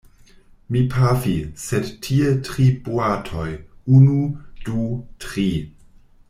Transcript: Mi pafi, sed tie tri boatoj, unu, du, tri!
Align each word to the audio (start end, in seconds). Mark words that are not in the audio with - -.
Mi 0.75 0.79
pafi, 0.93 1.33
sed 1.63 1.85
tie 2.05 2.31
tri 2.47 2.65
boatoj, 2.87 3.45
unu, 3.99 4.17
du, 4.65 4.81
tri! 5.27 5.49